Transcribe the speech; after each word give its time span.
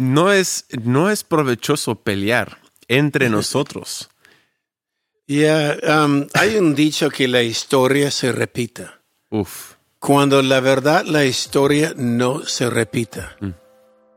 no 0.00 0.32
es, 0.32 0.66
no 0.82 1.10
es 1.10 1.24
provechoso 1.24 1.96
pelear 1.96 2.58
entre 2.88 3.28
nosotros. 3.28 4.10
Ya, 5.26 5.76
um, 6.04 6.26
hay 6.34 6.56
un 6.56 6.74
dicho 6.74 7.08
que 7.08 7.28
la 7.28 7.42
historia 7.42 8.10
se 8.10 8.32
repita. 8.32 9.00
Uf. 9.30 9.74
Cuando 10.00 10.42
la 10.42 10.60
verdad, 10.60 11.04
la 11.04 11.24
historia 11.24 11.92
no 11.96 12.44
se 12.44 12.68
repita. 12.68 13.36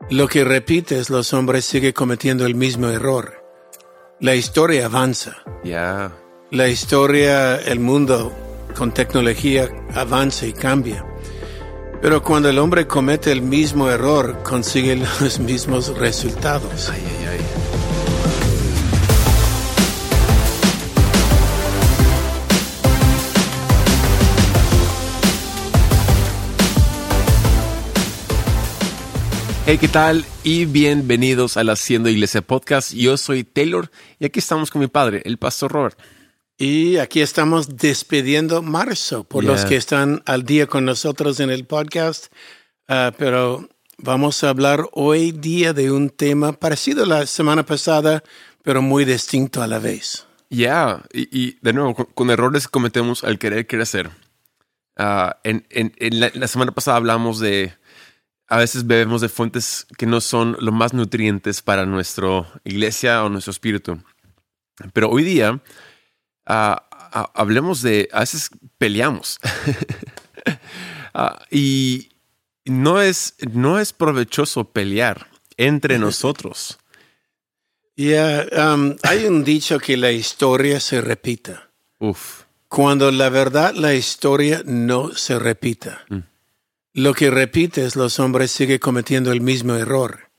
Lo 0.09 0.27
que 0.27 0.43
repite 0.43 0.97
es 0.97 1.09
los 1.09 1.33
hombres 1.33 1.65
siguen 1.65 1.91
cometiendo 1.91 2.45
el 2.45 2.55
mismo 2.55 2.87
error. 2.87 3.43
La 4.19 4.33
historia 4.33 4.85
avanza. 4.85 5.43
Ya. 5.63 6.11
La 6.51 6.67
historia, 6.67 7.57
el 7.57 7.79
mundo 7.79 8.31
con 8.75 8.93
tecnología 8.93 9.69
avanza 9.93 10.47
y 10.47 10.53
cambia. 10.53 11.05
Pero 12.03 12.21
cuando 12.21 12.49
el 12.49 12.59
hombre 12.59 12.85
comete 12.85 13.31
el 13.31 13.41
mismo 13.41 13.89
error, 13.89 14.43
consigue 14.43 14.97
los 15.21 15.39
mismos 15.39 15.97
resultados. 15.97 16.89
Ay, 16.89 17.01
ay, 17.01 17.25
ay. 17.31 17.39
Hey, 29.65 29.77
¿qué 29.79 29.87
tal? 29.87 30.25
Y 30.43 30.65
bienvenidos 30.65 31.55
al 31.55 31.69
Haciendo 31.69 32.09
Iglesia 32.09 32.41
Podcast. 32.41 32.91
Yo 32.91 33.15
soy 33.15 33.45
Taylor 33.45 33.89
y 34.19 34.25
aquí 34.25 34.39
estamos 34.39 34.71
con 34.71 34.81
mi 34.81 34.87
padre, 34.87 35.21
el 35.23 35.37
pastor 35.37 35.71
Robert. 35.71 35.97
Y 36.57 36.97
aquí 36.97 37.21
estamos 37.21 37.77
despidiendo 37.77 38.61
marzo 38.61 39.23
por 39.23 39.43
los 39.43 39.61
Yeah. 39.61 39.69
que 39.69 39.75
están 39.75 40.21
al 40.25 40.43
día 40.43 40.67
con 40.67 40.85
nosotros 40.85 41.39
en 41.39 41.49
el 41.49 41.65
podcast. 41.65 42.27
Ah, 42.87 43.11
pero 43.17 43.67
vamos 43.97 44.43
a 44.43 44.49
hablar 44.49 44.87
hoy 44.91 45.31
día 45.31 45.73
de 45.73 45.91
un 45.91 46.09
tema 46.09 46.53
parecido 46.53 47.03
a 47.03 47.07
la 47.07 47.25
semana 47.25 47.65
pasada, 47.65 48.23
pero 48.61 48.81
muy 48.81 49.03
distinto 49.03 49.61
a 49.63 49.67
la 49.67 49.79
vez. 49.79 50.27
Ya, 50.49 51.03
y, 51.11 51.27
y 51.37 51.57
de 51.61 51.73
nuevo, 51.73 51.95
con, 51.95 52.05
con 52.13 52.29
errores 52.29 52.67
que 52.67 52.71
cometemos 52.71 53.23
al 53.23 53.39
querer 53.39 53.65
crecer. 53.65 54.11
Ah, 54.95 55.37
en, 55.43 55.65
en- 55.71 55.93
en 55.97 56.19
la, 56.19 56.31
la 56.35 56.47
semana 56.47 56.71
pasada 56.71 56.97
hablamos 56.97 57.39
de, 57.39 57.73
a 58.47 58.57
veces 58.57 58.85
bebemos 58.85 59.21
de 59.21 59.29
fuentes 59.29 59.87
que 59.97 60.05
no 60.05 60.21
son 60.21 60.55
lo 60.59 60.71
más 60.71 60.93
nutrientes 60.93 61.63
para 61.63 61.87
nuestra 61.87 62.47
iglesia 62.63 63.23
o 63.23 63.29
nuestro 63.29 63.49
espíritu. 63.51 63.97
Pero 64.93 65.09
hoy 65.09 65.23
día, 65.23 65.59
hablemos 66.45 67.81
de, 67.81 68.09
a 68.11 68.21
veces 68.21 68.49
peleamos. 68.77 69.39
Ah, 71.15 71.45
y 71.51 72.09
no 72.65 72.99
es, 72.99 73.35
no 73.51 73.79
es 73.79 73.93
provechoso 73.93 74.63
pelear 74.71 75.27
entre 75.57 75.99
nosotros. 75.99 76.79
Ya, 77.95 78.47
um, 78.73 78.95
hay 79.03 79.25
un 79.25 79.43
dicho 79.43 79.77
que 79.77 79.97
la 79.97 80.11
historia 80.11 80.79
se 80.79 80.99
repita. 80.99 81.69
Uf, 81.99 82.45
Cuando 82.67 83.11
la 83.11 83.29
verdad, 83.29 83.75
la 83.75 83.93
historia 83.93 84.63
no 84.65 85.13
se 85.13 85.37
repita. 85.37 86.03
Lo 86.93 87.13
que 87.13 87.29
repite 87.29 87.85
es 87.85 87.95
los 87.95 88.19
hombres 88.19 88.49
siguen 88.49 88.79
cometiendo 88.79 89.31
el 89.31 89.41
mismo 89.41 89.75
error. 89.75 90.31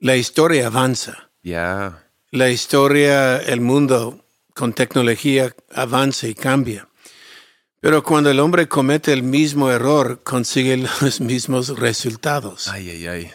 La 0.00 0.16
historia 0.16 0.68
avanza. 0.68 1.28
ya. 1.42 2.06
La 2.30 2.48
historia, 2.48 3.36
el 3.36 3.60
mundo 3.60 4.24
con 4.58 4.72
tecnología 4.72 5.54
avanza 5.72 6.26
y 6.26 6.34
cambia. 6.34 6.88
Pero 7.78 8.02
cuando 8.02 8.28
el 8.28 8.40
hombre 8.40 8.66
comete 8.66 9.12
el 9.12 9.22
mismo 9.22 9.70
error, 9.70 10.20
consigue 10.24 10.76
los 11.00 11.20
mismos 11.20 11.78
resultados. 11.78 12.66
Ay, 12.66 12.90
ay, 12.90 13.06
ay. 13.06 13.30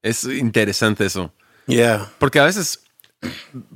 Es 0.00 0.24
interesante 0.24 1.04
eso. 1.04 1.30
Ya, 1.66 2.10
Porque 2.18 2.40
a 2.40 2.44
veces 2.44 2.84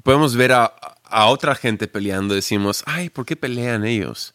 podemos 0.03 0.37
ver 0.37 0.53
a, 0.53 0.65
a 1.05 1.27
otra 1.27 1.55
gente 1.55 1.87
peleando 1.87 2.33
y 2.33 2.37
decimos, 2.37 2.83
ay, 2.87 3.11
¿por 3.11 3.27
qué 3.27 3.37
pelean 3.37 3.85
ellos? 3.85 4.35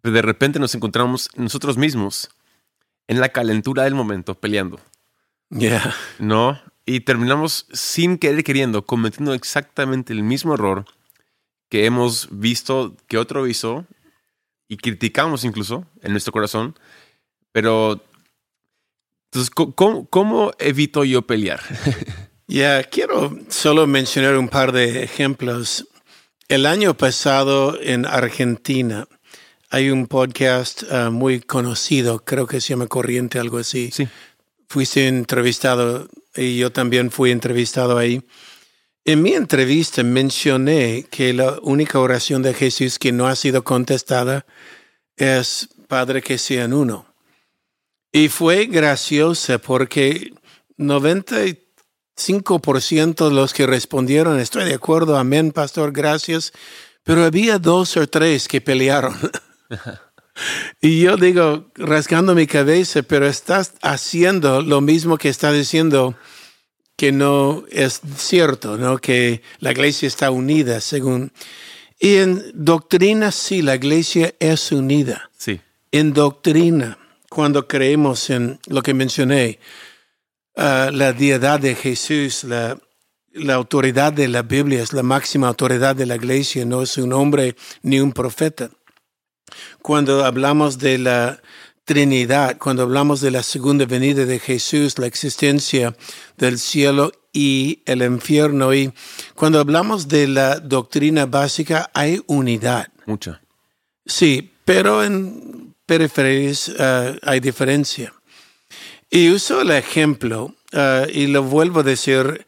Pero 0.00 0.14
de 0.14 0.22
repente 0.22 0.60
nos 0.60 0.76
encontramos 0.76 1.28
nosotros 1.34 1.76
mismos 1.76 2.30
en 3.08 3.18
la 3.18 3.30
calentura 3.30 3.82
del 3.82 3.96
momento 3.96 4.36
peleando, 4.36 4.80
ya, 5.50 5.92
¿no? 6.20 6.60
Y 6.86 7.00
terminamos 7.00 7.66
sin 7.72 8.16
querer 8.16 8.44
queriendo 8.44 8.86
cometiendo 8.86 9.34
exactamente 9.34 10.12
el 10.12 10.22
mismo 10.22 10.54
error 10.54 10.86
que 11.68 11.84
hemos 11.86 12.28
visto 12.30 12.96
que 13.08 13.18
otro 13.18 13.46
hizo 13.46 13.86
y 14.68 14.76
criticamos 14.76 15.44
incluso 15.44 15.86
en 16.02 16.12
nuestro 16.12 16.32
corazón. 16.32 16.78
Pero, 17.52 18.02
entonces, 19.30 19.50
¿cómo- 19.50 19.74
¿cómo, 19.74 20.06
cómo 20.08 20.52
evito 20.58 21.04
yo 21.04 21.22
pelear? 21.22 21.60
ya. 22.46 22.82
Quiero 22.84 23.36
solo 23.48 23.86
mencionar 23.86 24.36
un 24.36 24.48
par 24.48 24.72
de 24.72 25.02
ejemplos. 25.02 25.86
El 26.48 26.66
año 26.66 26.94
pasado 26.96 27.78
en 27.80 28.06
Argentina 28.06 29.08
hay 29.70 29.90
un 29.90 30.06
podcast 30.06 30.84
ah, 30.92 31.10
muy 31.10 31.40
conocido, 31.40 32.24
creo 32.24 32.46
que 32.46 32.60
se 32.60 32.68
llama 32.68 32.86
Corriente, 32.86 33.40
algo 33.40 33.58
así. 33.58 33.90
Sí. 33.92 34.06
fuiste 34.68 35.08
entrevistado 35.08 36.08
y 36.36 36.56
yo 36.58 36.70
también 36.70 37.10
fui 37.10 37.30
entrevistado 37.32 37.98
ahí. 37.98 38.22
En 39.08 39.22
mi 39.22 39.34
entrevista 39.34 40.02
mencioné 40.02 41.06
que 41.08 41.32
la 41.32 41.60
única 41.62 42.00
oración 42.00 42.42
de 42.42 42.52
Jesús 42.52 42.98
que 42.98 43.12
no 43.12 43.28
ha 43.28 43.36
sido 43.36 43.62
contestada 43.62 44.44
es 45.16 45.68
Padre 45.86 46.22
que 46.22 46.38
sean 46.38 46.72
uno. 46.72 47.06
Y 48.10 48.28
fue 48.28 48.66
graciosa 48.66 49.58
porque 49.58 50.32
95% 50.76 53.28
de 53.28 53.34
los 53.34 53.54
que 53.54 53.68
respondieron, 53.68 54.40
estoy 54.40 54.64
de 54.64 54.74
acuerdo, 54.74 55.16
amén, 55.16 55.52
pastor, 55.52 55.92
gracias, 55.92 56.52
pero 57.04 57.24
había 57.24 57.60
dos 57.60 57.96
o 57.96 58.08
tres 58.08 58.48
que 58.48 58.60
pelearon. 58.60 59.14
Y 60.82 61.00
yo 61.00 61.16
digo, 61.16 61.70
rasgando 61.76 62.34
mi 62.34 62.46
cabeza, 62.46 63.02
pero 63.02 63.26
estás 63.26 63.72
haciendo 63.80 64.60
lo 64.60 64.82
mismo 64.82 65.16
que 65.16 65.30
está 65.30 65.50
diciendo 65.50 66.14
que 66.96 67.12
no 67.12 67.64
es 67.70 68.00
cierto, 68.16 68.76
¿no? 68.78 68.98
Que 68.98 69.42
la 69.60 69.72
iglesia 69.72 70.08
está 70.08 70.30
unida, 70.30 70.80
según. 70.80 71.32
Y 71.98 72.16
en 72.16 72.42
doctrina, 72.54 73.30
sí, 73.32 73.62
la 73.62 73.74
iglesia 73.74 74.34
es 74.40 74.72
unida. 74.72 75.30
Sí. 75.36 75.60
En 75.92 76.12
doctrina, 76.12 76.98
cuando 77.28 77.68
creemos 77.68 78.30
en 78.30 78.58
lo 78.66 78.82
que 78.82 78.94
mencioné, 78.94 79.58
ah, 80.56 80.90
la 80.92 81.12
deidad 81.12 81.60
de 81.60 81.74
Jesús, 81.74 82.44
la, 82.44 82.78
la 83.32 83.54
autoridad 83.54 84.12
de 84.12 84.28
la 84.28 84.42
Biblia 84.42 84.82
es 84.82 84.92
la 84.92 85.02
máxima 85.02 85.48
autoridad 85.48 85.94
de 85.94 86.06
la 86.06 86.16
iglesia, 86.16 86.64
no 86.64 86.82
es 86.82 86.96
un 86.96 87.12
hombre 87.12 87.56
ni 87.82 88.00
un 88.00 88.12
profeta 88.12 88.70
cuando 89.82 90.24
hablamos 90.24 90.78
de 90.78 90.98
la 90.98 91.40
Trinidad, 91.86 92.58
cuando 92.58 92.82
hablamos 92.82 93.20
de 93.20 93.30
la 93.30 93.44
segunda 93.44 93.86
venida 93.86 94.26
de 94.26 94.40
Jesús, 94.40 94.98
la 94.98 95.06
existencia 95.06 95.96
del 96.36 96.58
cielo 96.58 97.12
y 97.32 97.80
el 97.86 98.02
infierno, 98.02 98.74
y 98.74 98.92
cuando 99.36 99.60
hablamos 99.60 100.08
de 100.08 100.26
la 100.26 100.58
doctrina 100.58 101.26
básica, 101.26 101.88
hay 101.94 102.20
unidad. 102.26 102.88
Mucha. 103.06 103.40
Sí, 104.04 104.52
pero 104.64 105.04
en 105.04 105.76
periferias 105.86 106.72
ah, 106.76 107.14
hay 107.22 107.38
diferencia. 107.38 108.12
Y 109.08 109.30
uso 109.30 109.60
el 109.60 109.70
ejemplo, 109.70 110.56
ah, 110.72 111.06
y 111.08 111.28
lo 111.28 111.44
vuelvo 111.44 111.80
a 111.80 111.84
decir, 111.84 112.44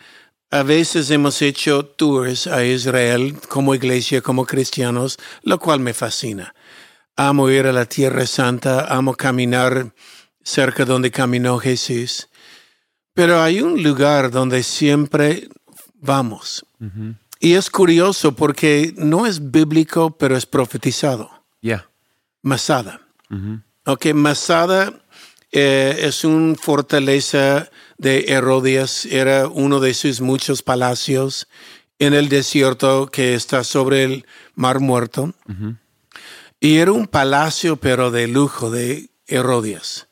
a 0.51 0.65
veces 0.65 1.13
hemos 1.13 1.41
hecho 1.43 1.85
tours 1.87 2.49
a 2.49 2.65
Israel 2.65 3.37
como 3.49 3.73
iglesia, 3.73 4.21
como 4.21 4.47
cristianos, 4.47 5.17
lo 5.43 5.61
cual 5.61 5.79
me 5.79 5.95
fascina. 5.95 6.57
Amo 7.21 7.51
ir 7.51 7.67
a 7.67 7.73
la 7.73 7.85
Tierra 7.85 8.25
Santa, 8.27 8.87
amo 8.95 9.13
caminar 9.13 9.93
cerca 10.45 10.85
donde 10.85 11.11
caminó 11.11 11.59
Jesús. 11.59 12.29
Pero 13.13 13.43
hay 13.43 13.61
un 13.61 13.83
lugar 13.83 14.31
donde 14.31 14.63
siempre 14.63 15.49
vamos. 16.01 16.65
Y 17.41 17.55
es 17.55 17.71
curioso 17.71 18.37
porque 18.37 18.95
no 18.97 19.27
es 19.27 19.51
bíblico, 19.51 20.17
pero 20.17 20.37
es 20.37 20.47
profetizado. 20.47 21.29
Ya. 21.61 21.91
Masada. 22.41 23.01
Ok, 23.85 24.15
Masada 24.15 24.93
eh, 25.51 25.97
es 25.99 26.25
una 26.25 26.55
fortaleza 26.55 27.69
de 27.97 28.27
Herodes, 28.29 29.07
era 29.07 29.49
uno 29.49 29.81
de 29.81 29.93
sus 29.93 30.21
muchos 30.21 30.63
palacios 30.63 31.49
en 31.99 32.15
el 32.15 32.29
desierto 32.29 33.09
que 33.09 33.35
está 33.35 33.65
sobre 33.65 34.05
el 34.05 34.27
Mar 34.55 34.79
Muerto. 34.79 35.35
Y 36.61 36.79
era 36.79 36.93
un 36.93 37.07
palacio, 37.07 37.77
pero 37.77 38.11
de 38.11 38.27
lujo, 38.27 38.71
de 38.71 39.11
Herodes. 39.27 40.09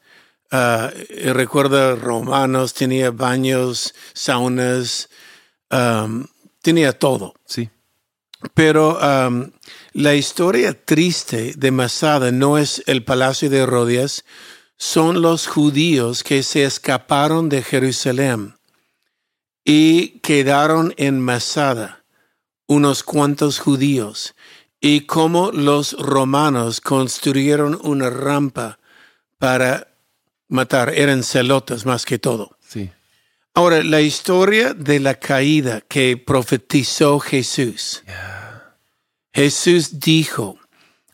Ah, 0.50 0.92
y 1.10 1.30
recuerda 1.32 1.96
romanos, 1.96 2.72
tenía 2.72 3.10
baños, 3.10 3.94
saunas, 4.12 5.08
um, 5.70 6.24
tenía 6.62 6.96
todo. 6.96 7.34
Sí. 7.46 7.68
Pero 8.54 8.98
um, 8.98 9.50
la 9.92 10.14
historia 10.14 10.72
triste 10.84 11.54
de 11.56 11.70
Masada 11.72 12.30
no 12.30 12.58
es 12.58 12.82
el 12.86 13.02
palacio 13.02 13.50
de 13.50 13.58
Herodes, 13.58 14.24
son 14.76 15.22
los 15.22 15.46
judíos 15.46 16.22
que 16.22 16.42
se 16.42 16.64
escaparon 16.64 17.48
de 17.48 17.62
Jerusalén 17.62 18.56
y 19.64 20.20
quedaron 20.20 20.94
en 20.96 21.20
Masada 21.20 22.04
unos 22.66 23.02
cuantos 23.02 23.58
judíos 23.58 24.34
y 24.80 25.02
cómo 25.02 25.50
los 25.52 25.92
romanos 25.94 26.80
construyeron 26.80 27.78
una 27.82 28.10
rampa 28.10 28.78
para 29.38 29.88
matar. 30.48 30.92
Eran 30.94 31.22
celotas 31.22 31.86
más 31.86 32.04
que 32.04 32.18
todo. 32.18 32.56
Sí. 32.66 32.90
Ahora, 33.54 33.82
la 33.82 34.02
historia 34.02 34.74
de 34.74 35.00
la 35.00 35.14
caída 35.14 35.80
que 35.80 36.16
profetizó 36.18 37.18
Jesús. 37.18 38.02
Jesús 39.32 39.98
dijo, 39.98 40.58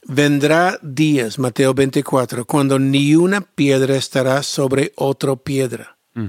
vendrá 0.07 0.79
días, 0.83 1.39
Mateo 1.39 1.73
24, 1.73 2.45
cuando 2.45 2.79
ni 2.79 3.15
una 3.15 3.41
piedra 3.43 3.97
estará 3.97 4.43
sobre 4.43 4.93
otra 4.97 5.37
piedra. 5.37 5.99
Mm. 6.15 6.27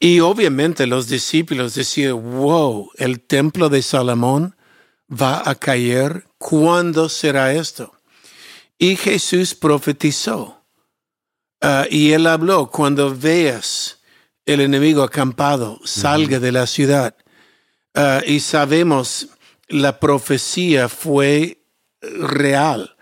Y 0.00 0.20
obviamente 0.20 0.86
los 0.86 1.08
discípulos 1.08 1.74
decían, 1.74 2.22
wow, 2.22 2.90
el 2.96 3.20
templo 3.20 3.68
de 3.68 3.82
Salomón 3.82 4.56
va 5.10 5.42
a 5.48 5.54
caer. 5.54 6.26
¿Cuándo 6.46 7.08
será 7.08 7.54
esto? 7.54 7.94
Y 8.76 8.96
Jesús 8.96 9.54
profetizó. 9.54 10.62
Ah, 11.62 11.86
y 11.88 12.12
él 12.12 12.26
habló, 12.26 12.70
cuando 12.70 13.16
veas 13.16 14.00
el 14.44 14.60
enemigo 14.60 15.02
acampado, 15.02 15.80
salga 15.84 16.40
de 16.40 16.52
la 16.52 16.66
ciudad. 16.66 17.16
Ah, 17.94 18.20
y 18.26 18.40
sabemos, 18.40 19.28
la 19.68 19.98
profecía 19.98 20.90
fue 20.90 21.64
real, 22.02 22.94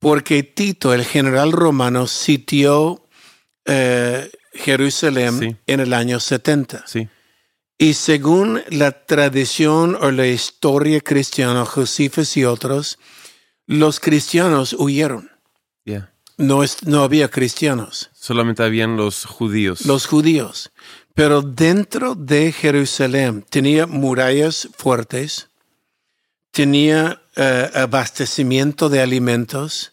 porque 0.00 0.42
Tito, 0.42 0.92
el 0.92 1.04
general 1.04 1.52
romano, 1.52 2.08
sitió 2.08 3.06
eh, 3.66 4.28
Jerusalén 4.52 5.38
Sí. 5.38 5.56
en 5.68 5.78
el 5.78 5.92
año 5.92 6.18
70. 6.18 6.82
Sí. 6.88 7.08
Y 7.82 7.94
según 7.94 8.62
la 8.68 8.90
tradición 9.06 9.96
o 10.02 10.10
la 10.10 10.26
historia 10.26 11.00
cristiana, 11.00 11.64
Josefos 11.64 12.36
y 12.36 12.44
otros, 12.44 12.98
los 13.66 14.00
cristianos 14.00 14.74
huyeron. 14.74 15.30
Yeah. 15.84 16.12
No, 16.36 16.62
es- 16.62 16.82
no 16.86 17.02
había 17.02 17.28
cristianos, 17.30 18.10
Solamente 18.12 18.62
habían 18.62 18.96
los 18.98 19.24
judíos. 19.24 19.86
los 19.86 20.04
judíos. 20.06 20.70
Pero 21.14 21.40
dentro 21.40 22.14
de 22.14 22.52
Jerusalén 22.52 23.46
tenía 23.48 23.86
murallas 23.86 24.68
fuertes, 24.76 25.48
tenía 26.50 27.22
eh, 27.36 27.70
abastecimiento 27.74 28.90
de 28.90 29.00
alimentos, 29.00 29.92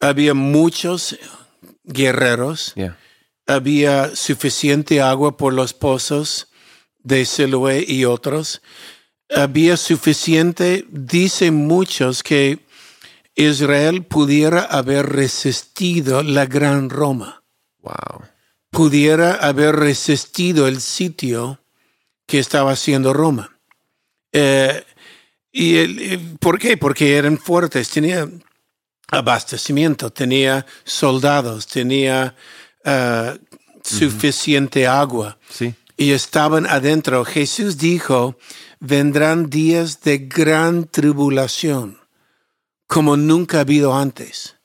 había 0.00 0.34
muchos 0.34 1.16
guerreros, 1.84 2.72
Yeah. 2.74 2.96
había 3.46 4.16
suficiente 4.16 5.00
agua 5.00 5.36
por 5.36 5.52
los 5.52 5.72
pozos 5.74 6.48
de 7.02 7.24
Siloé 7.24 7.84
y 7.86 8.04
otros. 8.04 8.62
Había 9.34 9.76
suficiente, 9.76 10.84
dicen 10.90 11.54
muchos, 11.54 12.22
que 12.22 12.58
Israel 13.34 14.04
pudiera 14.04 14.62
haber 14.62 15.06
resistido 15.10 16.22
la 16.22 16.44
gran 16.46 16.90
Roma, 16.90 17.42
Wow. 17.80 18.22
pudiera 18.70 19.34
haber 19.34 19.76
resistido 19.76 20.68
el 20.68 20.80
sitio 20.80 21.58
que 22.26 22.38
estaba 22.38 22.72
haciendo 22.72 23.12
Roma. 23.12 23.58
Eh, 24.32 24.84
¿Y 25.54 25.76
el- 25.76 25.98
el- 25.98 26.38
por 26.38 26.58
qué? 26.58 26.78
Porque 26.78 27.16
eran 27.16 27.36
fuertes, 27.38 27.90
tenía 27.90 28.26
abastecimiento, 29.10 30.10
tenía 30.10 30.64
soldados, 30.84 31.66
tenía 31.66 32.34
ah, 32.84 33.36
suficiente 33.84 34.86
agua 34.86 35.38
Sí. 35.50 35.74
Y 36.02 36.10
estaban 36.10 36.66
adentro. 36.66 37.24
Jesús 37.24 37.78
dijo, 37.78 38.36
vendrán 38.80 39.48
días 39.48 40.00
de 40.00 40.18
gran 40.18 40.88
tribulación, 40.88 42.00
como 42.88 43.16
nunca 43.16 43.58
ha 43.58 43.60
habido 43.60 43.94
antes. 43.94 44.56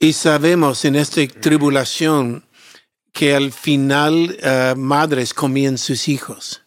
Y 0.00 0.14
sabemos 0.14 0.84
en 0.84 0.96
esta 0.96 1.24
tribulación 1.28 2.44
que 3.12 3.36
al 3.36 3.52
final 3.52 4.36
ah, 4.42 4.74
madres 4.76 5.32
comían 5.32 5.78
sus 5.78 6.08
hijos 6.08 6.62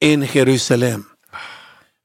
en 0.00 0.26
Jerusalén. 0.26 1.06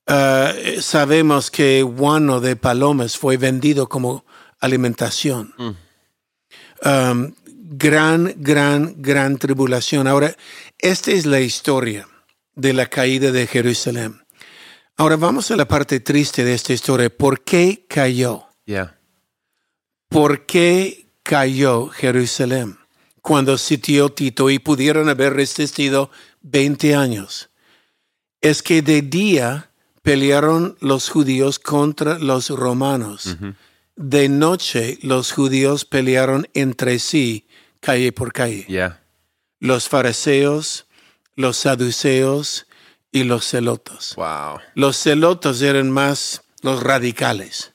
Ah, 0.08 0.54
sabemos 0.80 1.52
que 1.52 1.84
guano 1.84 2.40
de 2.40 2.56
palomas 2.56 3.18
fue 3.18 3.36
vendido 3.36 3.90
como 3.90 4.24
alimentación. 4.62 5.54
Um, 6.82 7.34
gran, 7.70 8.34
gran, 8.38 8.96
gran 9.02 9.38
tribulación. 9.38 10.08
Ahora, 10.08 10.36
esta 10.78 11.12
es 11.12 11.26
la 11.26 11.40
historia 11.40 12.08
de 12.56 12.74
la 12.74 12.88
caída 12.88 13.32
de 13.32 13.46
Jerusalén. 13.46 14.22
Ahora 14.98 15.16
vamos 15.16 15.52
a 15.52 15.56
la 15.56 15.68
parte 15.68 16.00
triste 16.00 16.44
de 16.44 16.54
esta 16.54 16.74
historia. 16.74 17.10
¿Por 17.10 17.44
qué 17.44 17.86
cayó? 17.88 18.48
Yeah. 18.66 18.98
¿Por 20.10 20.46
qué 20.46 21.12
cayó 21.24 21.88
Jerusalén 21.88 22.78
cuando 23.22 23.58
sitió 23.58 24.10
Tito 24.10 24.50
y 24.50 24.60
pudieron 24.60 25.08
haber 25.08 25.34
resistido 25.34 26.10
20 26.42 26.96
años? 26.96 27.50
Es 28.42 28.64
que 28.64 28.82
de 28.82 29.04
día 29.04 29.72
pelearon 30.02 30.76
los 30.80 31.10
judíos 31.10 31.60
contra 31.60 32.18
los 32.18 32.50
romanos. 32.50 33.38
De 33.96 34.28
noche 34.28 34.98
los 35.02 35.32
judíos 35.32 35.86
pelearon 35.86 36.48
entre 36.54 37.00
sí, 37.00 37.46
calle 37.80 38.12
por 38.12 38.34
calle. 38.34 38.66
Yeah. 38.68 39.02
Los 39.60 39.90
fariseos, 39.90 40.88
los 41.36 41.58
saduceos 41.58 42.68
y 43.12 43.24
los 43.24 43.48
celotos. 43.48 44.14
Wow. 44.16 44.60
Los 44.76 44.98
celotos 44.98 45.62
eran 45.62 45.92
más 45.92 46.42
los 46.62 46.84
radicales. 46.84 47.74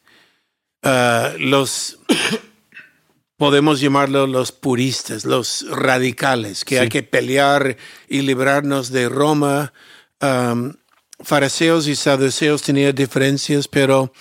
Ah, 0.82 1.32
los 1.38 1.98
podemos 3.36 3.80
llamarlo 3.80 4.26
los 4.26 4.52
puristas, 4.52 5.24
los 5.24 5.66
radicales, 5.70 6.64
que 6.64 6.78
hay 6.78 6.88
que 6.88 7.02
pelear 7.02 7.76
y 8.08 8.22
librarnos 8.22 8.90
de 8.90 9.08
Roma. 9.08 9.72
Am, 10.20 10.76
fariseos 11.20 11.86
y 11.88 11.96
saduceos 11.96 12.62
tenían 12.62 12.94
diferencias, 12.94 13.66
pero 13.66 14.12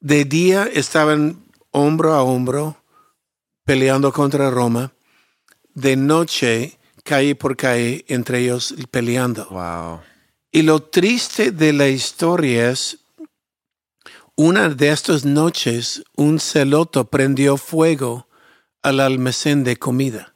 de 0.00 0.24
día 0.24 0.68
estaban 0.72 1.44
hombro 1.70 2.14
a 2.14 2.22
hombro 2.22 2.82
peleando 3.64 4.12
contra 4.12 4.50
Roma. 4.50 4.92
De 5.80 5.94
noche, 5.96 6.78
calle 7.04 7.34
por 7.36 7.56
calle, 7.56 8.04
entre 8.08 8.40
ellos 8.40 8.74
peleando. 8.90 9.46
Wow. 9.50 10.00
Y 10.50 10.62
lo 10.62 10.82
triste 10.82 11.52
de 11.52 11.72
la 11.72 11.88
historia 11.88 12.70
es, 12.70 12.98
una 14.34 14.68
de 14.68 14.90
estas 14.90 15.24
noches, 15.24 16.02
un 16.16 16.40
celoto 16.40 17.04
prendió 17.04 17.56
fuego 17.56 18.26
al 18.82 19.00
almacén 19.00 19.62
de 19.62 19.76
comida, 19.76 20.34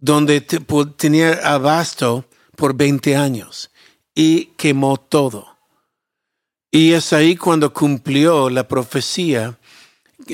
donde 0.00 0.40
te- 0.40 0.60
tenía 0.96 1.32
abasto 1.54 2.24
por 2.56 2.74
20 2.74 3.16
años 3.16 3.70
y 4.14 4.46
quemó 4.56 4.98
todo. 4.98 5.56
Y 6.70 6.92
es 6.92 7.12
ahí 7.12 7.34
cuando 7.36 7.72
cumplió 7.72 8.50
la 8.50 8.68
profecía 8.68 9.58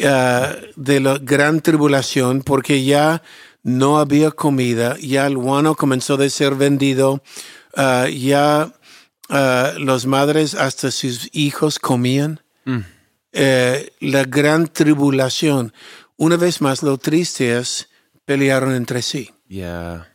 ah, 0.04 0.56
de 0.76 1.00
la 1.00 1.18
gran 1.18 1.60
tribulación, 1.60 2.42
porque 2.42 2.84
ya 2.84 3.22
no 3.64 3.98
había 3.98 4.30
comida, 4.30 4.96
ya 5.00 5.26
el 5.26 5.36
guano 5.36 5.74
comenzó 5.74 6.14
a 6.14 6.28
ser 6.28 6.54
vendido, 6.54 7.22
ah, 7.74 8.06
ya 8.08 8.72
ah, 9.30 9.72
las 9.78 10.06
madres 10.06 10.54
hasta 10.54 10.92
sus 10.92 11.28
hijos 11.32 11.80
comían. 11.80 12.40
Eh, 13.36 13.90
la 13.98 14.22
gran 14.22 14.68
tribulación. 14.68 15.72
Una 16.16 16.36
vez 16.36 16.60
más, 16.60 16.84
lo 16.84 16.98
triste 16.98 17.58
es, 17.58 17.88
pelearon 18.24 18.72
entre 18.74 19.02
sí. 19.02 19.28
Yeah. 19.48 20.08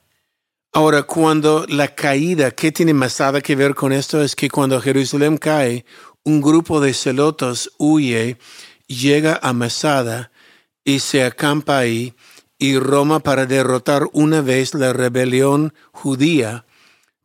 Ahora, 0.72 1.04
cuando 1.04 1.66
la 1.68 1.94
caída, 1.94 2.52
¿qué 2.52 2.72
tiene 2.72 2.94
más 2.94 3.20
nada 3.20 3.42
que 3.42 3.56
ver 3.56 3.76
con 3.76 3.92
esto? 3.92 4.24
Es 4.24 4.36
que 4.36 4.50
cuando 4.50 4.80
Jerusalén 4.80 5.38
cae, 5.38 5.84
un 6.24 6.40
grupo 6.42 6.80
de 6.80 6.94
celotos 6.94 7.72
huye, 7.78 8.38
llega 8.88 9.40
a 9.42 9.52
Masada 9.52 10.32
y 10.84 11.00
se 11.00 11.24
acampa 11.24 11.80
ahí, 11.80 12.14
y 12.60 12.78
Roma 12.78 13.22
para 13.22 13.46
derrotar 13.46 14.08
una 14.12 14.42
vez 14.42 14.74
la 14.76 14.94
rebelión 14.94 15.74
judía 15.92 16.66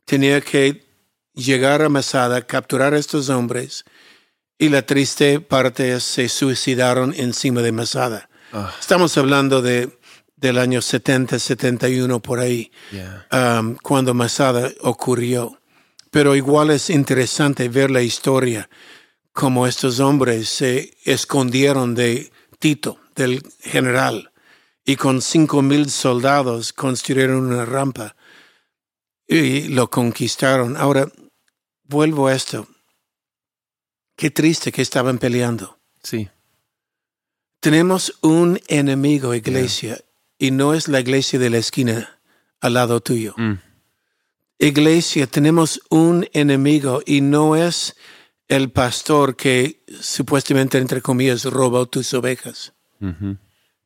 tenía 0.05 0.39
que 0.41 0.85
llegar 1.33 1.81
a 1.81 1.89
Masada, 1.89 2.41
capturar 2.47 2.93
a 2.93 2.97
estos 2.97 3.29
hombres, 3.29 3.83
y 4.57 4.69
la 4.69 4.85
triste 4.85 5.41
parte 5.41 5.93
es 5.93 6.03
se 6.03 6.29
suicidaron 6.29 7.13
encima 7.17 7.61
de 7.61 7.73
Masada. 7.73 8.29
Ah. 8.53 8.73
Estamos 8.79 9.17
hablando 9.17 9.61
de, 9.61 9.97
del 10.37 10.57
año 10.57 10.81
70, 10.81 11.37
71 11.37 12.21
por 12.21 12.39
ahí 12.39 12.71
Yeah. 12.91 13.27
um, 13.59 13.75
cuando 13.75 14.13
Masada 14.13 14.71
ocurrió. 14.81 15.59
Pero 16.11 16.37
igual 16.37 16.71
es 16.71 16.89
interesante 16.89 17.67
ver 17.67 17.91
la 17.91 18.01
historia, 18.01 18.69
como 19.33 19.67
estos 19.67 19.99
hombres 19.99 20.47
se 20.47 20.95
escondieron 21.03 21.93
de 21.93 22.31
Tito, 22.57 22.97
del 23.15 23.43
general, 23.59 24.31
y 24.85 24.95
con 24.95 25.21
cinco 25.21 25.61
mil 25.61 25.89
soldados 25.89 26.71
construyeron 26.71 27.47
una 27.47 27.65
rampa. 27.65 28.15
y 29.27 29.69
lo 29.69 29.89
conquistaron. 29.89 30.77
Ahora, 30.77 31.11
vuelvo 31.83 32.27
a 32.27 32.35
esto. 32.35 32.67
Qué 34.15 34.29
triste 34.29 34.71
que 34.71 34.83
estaban 34.83 35.17
peleando. 35.17 35.79
Sí. 36.03 36.29
Tenemos 37.59 38.13
un 38.21 38.59
enemigo, 38.67 39.33
iglesia, 39.33 39.99
y 40.37 40.51
no 40.51 40.75
es 40.75 40.87
la 40.87 40.99
iglesia 40.99 41.39
de 41.39 41.49
la 41.49 41.57
esquina 41.57 42.19
al 42.61 42.75
lado 42.75 43.01
tuyo. 43.01 43.33
Mm. 43.35 43.55
Iglesia, 44.59 45.25
tenemos 45.25 45.81
un 45.89 46.27
enemigo 46.31 47.01
y 47.03 47.21
no 47.21 47.55
es 47.55 47.95
el 48.47 48.69
pastor 48.69 49.35
que 49.35 49.83
supuestamente, 49.99 50.77
entre 50.77 51.01
comillas, 51.01 51.45
robó 51.45 51.87
tus 51.87 52.13
ovejas. 52.13 52.73
Ujú. 53.01 53.37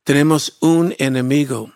Tenemos 0.04 0.56
un 0.60 0.94
enemigo 0.98 1.72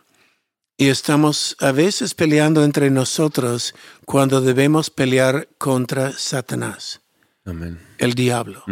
y 0.76 0.88
estamos 0.88 1.57
a 1.61 1.73
veces 1.73 2.14
peleando 2.14 2.64
entre 2.64 2.90
nosotros 2.90 3.75
cuando 4.04 4.40
debemos 4.40 4.90
pelear 4.90 5.49
contra 5.59 6.12
Satanás, 6.12 7.00
Amén. 7.45 7.78
el 7.99 8.14
diablo, 8.14 8.64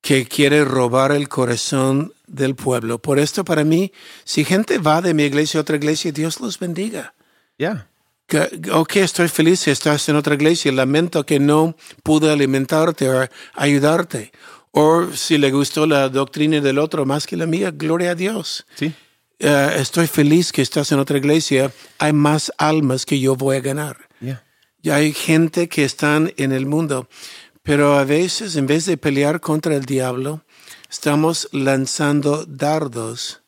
que 0.00 0.26
quiere 0.26 0.64
robar 0.64 1.12
el 1.12 1.28
corazón 1.28 2.12
del 2.26 2.54
pueblo. 2.54 2.98
Por 2.98 3.18
esto, 3.18 3.44
para 3.44 3.62
mí, 3.62 3.92
si 4.24 4.44
gente 4.44 4.78
va 4.78 5.02
de 5.02 5.14
mi 5.14 5.24
iglesia 5.24 5.58
a 5.58 5.62
otra 5.62 5.76
iglesia, 5.76 6.12
Dios 6.12 6.40
los 6.40 6.58
bendiga. 6.58 7.14
Ya. 7.58 7.88
Que, 8.26 8.48
ok, 8.72 8.96
estoy 8.96 9.28
feliz 9.28 9.60
si 9.60 9.70
estás 9.70 10.08
en 10.08 10.16
otra 10.16 10.34
iglesia. 10.34 10.72
Lamento 10.72 11.26
que 11.26 11.38
no 11.38 11.76
pude 12.02 12.32
alimentarte 12.32 13.10
o 13.10 13.28
ayudarte. 13.54 14.32
O 14.72 15.12
si 15.12 15.36
le 15.36 15.50
gustó 15.50 15.86
la 15.86 16.08
doctrina 16.08 16.60
del 16.60 16.78
otro 16.78 17.04
más 17.04 17.26
que 17.26 17.36
la 17.36 17.46
mía, 17.46 17.70
gloria 17.70 18.12
a 18.12 18.14
Dios. 18.14 18.66
Sí. 18.74 18.92
Eh, 19.38 19.76
estoy 19.78 20.06
feliz 20.06 20.50
que 20.50 20.62
estás 20.62 20.90
en 20.92 20.98
otra 20.98 21.18
iglesia. 21.18 21.70
Hay 21.98 22.12
más 22.14 22.50
almas 22.56 23.04
que 23.04 23.20
yo 23.20 23.36
voy 23.36 23.56
a 23.56 23.60
ganar. 23.60 24.08
Ya. 24.20 24.42
Y 24.80 24.90
hay 24.90 25.12
gente 25.12 25.68
que 25.68 25.84
están 25.84 26.32
en 26.38 26.52
el 26.52 26.66
mundo. 26.66 27.08
Pero 27.62 27.98
a 27.98 28.04
veces, 28.04 28.56
en 28.56 28.66
vez 28.66 28.86
de 28.86 28.96
pelear 28.96 29.40
contra 29.40 29.76
el 29.76 29.84
diablo, 29.84 30.44
estamos 30.90 31.48
lanzando 31.52 32.44
dardos 32.46 33.42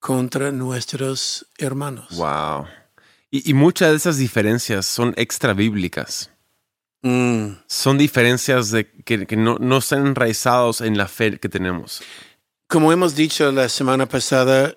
contra 0.00 0.50
nuestros 0.50 1.46
hermanos. 1.58 2.16
Wow. 2.16 2.66
Y, 3.30 3.48
y 3.48 3.54
muchas 3.54 3.90
de 3.90 3.96
esas 3.96 4.16
diferencias 4.16 4.84
son 4.84 5.14
extra 5.16 5.54
bíblicas. 5.54 6.30
Mm. 7.02 7.52
Son 7.66 7.96
diferencias 7.96 8.70
de 8.70 8.90
que, 9.04 9.26
que 9.26 9.36
no, 9.36 9.56
no 9.58 9.78
están 9.78 10.06
enraizados 10.06 10.80
en 10.80 10.98
la 10.98 11.08
fe 11.08 11.38
que 11.38 11.48
tenemos. 11.48 12.02
Como 12.66 12.92
hemos 12.92 13.14
dicho 13.14 13.50
la 13.52 13.68
semana 13.68 14.06
pasada, 14.06 14.76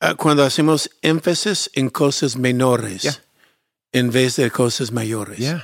ah, 0.00 0.14
cuando 0.14 0.44
hacemos 0.44 0.90
énfasis 1.02 1.70
en 1.74 1.90
cosas 1.90 2.36
menores 2.36 3.22
en 3.92 4.10
vez 4.10 4.36
de 4.36 4.50
cosas 4.50 4.92
mayores, 4.92 5.54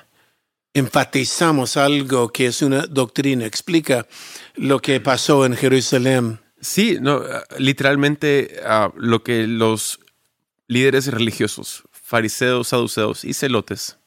enfatizamos 0.73 1.77
algo 1.77 2.31
que 2.31 2.47
es 2.47 2.63
una 2.63 2.87
doctrina, 2.87 3.45
explica 3.45 4.07
lo 4.55 4.81
que 4.81 5.01
pasó 5.01 5.45
en 5.45 5.57
Jerusalén. 5.57 6.41
Sí, 6.61 6.99
no, 7.01 7.17
ah, 7.17 7.45
literalmente 7.59 8.61
ah, 8.65 8.93
lo 8.97 9.23
que 9.23 9.47
los 9.47 10.01
líderes 10.69 11.09
religiosos, 11.09 11.83
fariseos, 11.91 12.69
saduceos 12.69 13.25
y 13.25 13.35
celotes 13.35 13.99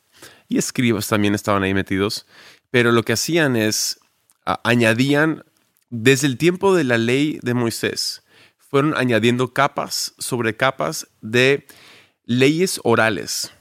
y 0.48 0.58
escribas 0.58 1.08
también 1.08 1.36
estaban 1.36 1.64
ahí 1.64 1.74
metidos, 1.74 2.26
pero 2.72 2.92
lo 2.92 3.04
que 3.04 3.14
hacían 3.14 3.56
es 3.56 4.00
añadían 4.64 5.44
desde 5.90 6.28
el 6.28 6.38
tiempo 6.38 6.76
de 6.76 6.84
la 6.84 6.98
ley 6.98 7.40
de 7.44 7.54
Moisés, 7.54 8.24
fueron 8.58 8.96
añadiendo 8.98 9.54
capas 9.54 10.14
sobre 10.18 10.56
capas 10.56 11.08
de 11.22 11.66
leyes 12.26 12.80
orales, 12.84 13.52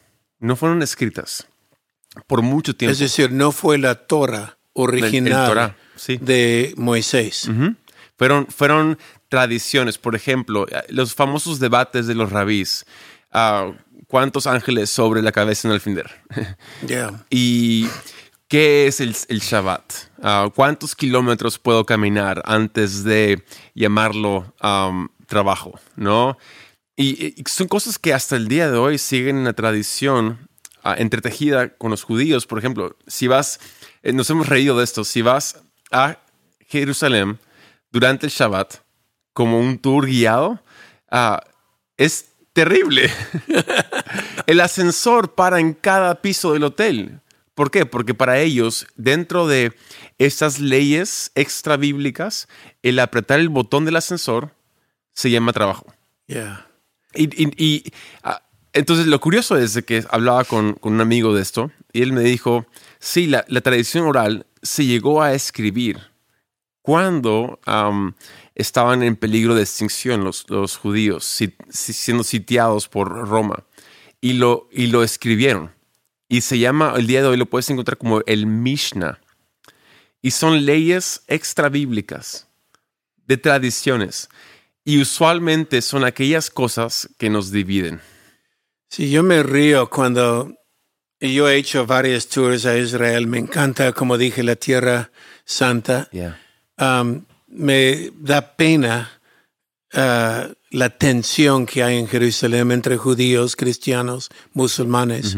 no 0.41 0.57
fueron 0.57 0.83
escritas 0.83 1.47
por 2.27 2.43
mucho 2.43 2.75
tiempo. 2.75 2.93
Es 2.93 2.99
decir, 2.99 3.31
no 3.33 3.53
fue 3.53 3.79
la 3.79 4.07
Torah 4.07 4.59
El- 4.75 4.83
el 4.83 5.05
original 5.05 5.49
Torah, 5.49 5.77
sí. 5.97 6.19
de 6.21 6.75
Moisés. 6.77 7.49
Fueron, 8.19 8.47
fueron 8.47 8.99
tradiciones, 9.29 9.99
por 9.99 10.15
ejemplo, 10.15 10.67
eh, 10.69 10.83
los 10.89 11.15
famosos 11.15 11.59
debates 11.61 12.07
de 12.07 12.15
los 12.15 12.31
rabís. 12.31 12.85
ah, 13.33 13.73
¿Cuántos 14.07 14.47
ángeles 14.47 14.91
sobre 14.91 15.21
la 15.21 15.33
cabeza 15.33 15.67
en 15.67 15.75
el 15.75 15.81
finder? 15.81 16.09
¿Y 17.31 17.89
qué 18.47 18.87
es 18.87 19.01
el, 19.01 19.17
el 19.29 19.41
Shabbat? 19.41 19.93
Ah, 20.23 20.49
¿Cuántos 20.55 20.95
kilómetros 20.95 21.59
puedo 21.59 21.85
caminar 21.85 22.41
antes 22.45 23.03
de 23.03 23.45
llamarlo 23.75 24.55
am, 24.61 25.09
trabajo? 25.27 25.81
¿No? 25.97 26.39
Y, 26.95 27.35
y 27.41 27.45
son 27.49 27.67
cosas 27.67 27.99
que 27.99 28.15
hasta 28.15 28.37
el 28.37 28.47
día 28.47 28.71
de 28.71 28.79
hoy 28.79 28.99
siguen 28.99 29.39
en 29.39 29.45
la 29.45 29.55
tradición 29.55 30.49
ah, 30.85 30.95
entretejida 30.97 31.77
con 31.77 31.91
los 31.91 32.05
judíos. 32.05 32.47
Por 32.47 32.61
ejemplo, 32.61 32.97
si 33.09 33.27
vas, 33.27 33.59
eh, 34.05 34.13
nos 34.13 34.31
hemos 34.31 34.49
reído 34.49 34.79
de 34.79 34.85
esto, 34.85 35.05
si 35.05 35.23
vas 35.23 35.61
a 35.91 36.19
Jerusalén 36.61 37.41
durante 37.91 38.27
el 38.27 38.33
Shabbat 38.33 38.77
como 39.33 39.59
un 39.59 39.79
tour 39.79 40.07
guiado, 40.07 40.63
ah, 41.11 41.41
es 41.97 42.36
terrible. 42.57 43.11
el 44.47 44.61
ascensor 44.63 45.35
para 45.35 45.61
en 45.61 45.75
cada 45.75 46.23
piso 46.23 46.55
del 46.55 46.65
hotel. 46.65 47.21
¿Por 47.55 47.71
qué? 47.71 47.85
Porque 47.85 48.15
para 48.15 48.39
ellos, 48.41 48.87
dentro 48.97 49.47
de 49.47 49.73
estas 50.19 50.59
leyes 50.59 51.31
extra 51.35 51.77
bíblicas, 51.77 52.49
el 52.83 52.99
apretar 52.99 53.41
el 53.41 53.51
botón 53.51 53.85
del 53.85 53.97
ascensor 53.97 54.53
se 55.13 55.31
llama 55.31 55.53
trabajo. 55.53 55.87
Ya. 56.27 56.67
Y, 57.15 57.25
y- 57.45 57.53
y, 57.63 57.93
ah, 58.23 58.43
entonces 58.73 59.07
lo 59.07 59.21
curioso 59.21 59.57
es 59.59 59.75
de 59.75 59.85
que 59.85 60.03
hablaba 60.11 60.45
con, 60.45 60.73
con 60.75 60.95
un 60.95 61.01
amigo 61.03 61.35
de 61.35 61.43
esto 61.43 61.71
y 61.93 62.01
él 62.03 62.13
me 62.15 62.23
dijo, 62.23 62.67
sí, 62.99 63.27
la, 63.27 63.45
la 63.49 63.61
tradición 63.61 64.07
oral 64.07 64.47
se 64.63 64.87
llegó 64.87 65.23
a 65.23 65.35
escribir 65.35 65.99
cuando 66.83 67.59
estaban 68.57 69.05
en 69.05 69.15
peligro 69.15 69.55
de 69.55 69.63
extinción 69.63 70.25
los, 70.25 70.51
los 70.51 70.77
judíos, 70.77 71.25
si- 71.25 71.55
si- 71.71 71.93
siendo 71.93 72.25
sitiados 72.25 72.89
por 72.89 73.09
Roma. 73.29 73.63
Y 74.21 74.33
lo, 74.33 74.69
y 74.73 74.89
lo 74.89 75.05
escribieron. 75.05 75.71
Y 76.29 76.41
se 76.41 76.59
llama, 76.59 76.95
el 76.97 77.07
día 77.07 77.23
de 77.23 77.29
hoy 77.29 77.37
lo 77.37 77.47
puedes 77.47 77.71
encontrar 77.71 77.99
como 77.99 78.23
el 78.27 78.47
Mishnah. 78.47 79.21
Y 80.23 80.33
son 80.33 80.65
leyes 80.65 81.23
extra 81.29 81.69
bíblicas, 81.69 82.49
de 83.27 83.37
tradiciones. 83.37 84.29
Y 84.85 85.01
usualmente 85.01 85.83
son 85.83 86.05
aquellas 86.05 86.51
cosas 86.51 87.09
que 87.19 87.29
nos 87.31 87.53
dividen. 87.53 88.01
Sí, 88.89 89.11
yo 89.11 89.23
me 89.23 89.43
río 89.43 89.91
cuando 89.91 90.55
yo 91.21 91.49
he 91.49 91.57
hecho 91.57 91.87
varios 91.87 92.29
tours 92.29 92.65
a 92.67 92.77
Israel. 92.79 93.27
Me 93.27 93.39
encanta, 93.39 93.93
como 93.93 94.17
dije, 94.17 94.43
la 94.43 94.57
Tierra 94.57 95.11
Santa. 95.45 96.09
Um, 96.79 97.25
me 97.57 98.11
da 98.15 98.55
pena 98.57 99.21
uh, 99.95 100.53
la 100.71 100.91
tensión 100.91 101.67
que 101.67 101.83
hay 101.83 101.99
en 101.99 102.07
Jerusalén 102.07 102.71
entre 102.71 102.97
judíos, 102.97 103.57
cristianos, 103.57 104.29
musulmanes. 104.53 105.37